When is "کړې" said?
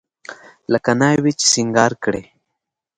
2.03-2.23